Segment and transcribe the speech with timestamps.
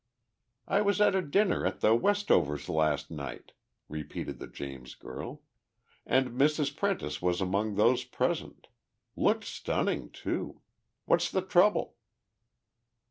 [0.67, 3.51] "I was at a dinner at the Westovers' last night,"
[3.87, 5.43] repeated the James girl,
[6.07, 6.75] "and Mrs.
[6.75, 8.67] Prentice was among those present.
[9.15, 10.61] Looked stunning, too.
[11.05, 11.97] What's the trouble?"